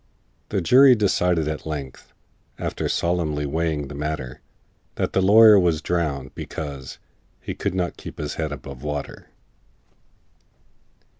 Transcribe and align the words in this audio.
The 0.49 0.61
jury 0.61 0.95
decided 0.95 1.47
at 1.47 1.67
length, 1.67 2.11
After 2.57 2.89
solemnly 2.89 3.45
weighing 3.45 3.87
the 3.87 3.93
matter, 3.93 4.41
That 4.95 5.13
the 5.13 5.21
lawyer 5.21 5.59
was 5.59 5.79
drownded, 5.79 6.33
because 6.33 6.97
He 7.39 7.53
could 7.53 7.75
not 7.75 7.97
keep 7.97 8.17
his 8.17 8.33
head 8.33 8.51
above 8.51 8.81
water! 8.81 9.29